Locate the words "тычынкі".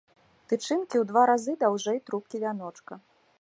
0.53-0.95